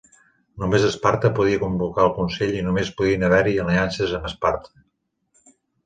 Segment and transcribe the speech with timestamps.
[0.61, 4.79] Només Esparta podia convocar el consell i només podien haver-hi aliances amb Esparta.